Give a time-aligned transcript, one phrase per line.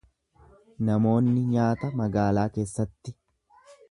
[0.87, 3.17] Namoonni nyaata magaalaa keessatti.